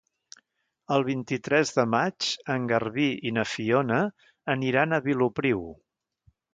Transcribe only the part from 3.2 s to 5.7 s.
i na Fiona aniran a Vilopriu.